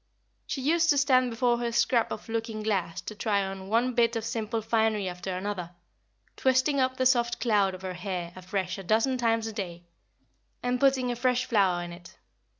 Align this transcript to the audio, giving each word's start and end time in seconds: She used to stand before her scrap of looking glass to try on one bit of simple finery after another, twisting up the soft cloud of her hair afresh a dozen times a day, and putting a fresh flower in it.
She 0.47 0.61
used 0.63 0.89
to 0.89 0.97
stand 0.97 1.29
before 1.29 1.59
her 1.59 1.71
scrap 1.71 2.11
of 2.11 2.27
looking 2.27 2.63
glass 2.63 3.01
to 3.01 3.13
try 3.13 3.43
on 3.45 3.67
one 3.69 3.93
bit 3.93 4.15
of 4.15 4.25
simple 4.25 4.59
finery 4.59 5.07
after 5.07 5.37
another, 5.37 5.75
twisting 6.35 6.79
up 6.79 6.97
the 6.97 7.05
soft 7.05 7.39
cloud 7.39 7.75
of 7.75 7.83
her 7.83 7.93
hair 7.93 8.33
afresh 8.35 8.79
a 8.79 8.83
dozen 8.83 9.19
times 9.19 9.45
a 9.45 9.53
day, 9.53 9.83
and 10.63 10.79
putting 10.79 11.11
a 11.11 11.15
fresh 11.15 11.45
flower 11.45 11.83
in 11.83 11.93
it. 11.93 12.17